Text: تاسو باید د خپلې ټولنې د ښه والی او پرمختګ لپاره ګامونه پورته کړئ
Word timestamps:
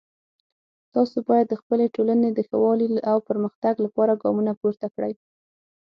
تاسو 0.93 1.17
باید 1.29 1.47
د 1.49 1.53
خپلې 1.61 1.85
ټولنې 1.95 2.29
د 2.33 2.39
ښه 2.47 2.57
والی 2.63 2.87
او 3.11 3.17
پرمختګ 3.29 3.75
لپاره 3.85 4.19
ګامونه 4.21 4.51
پورته 4.61 4.87
کړئ 4.95 5.13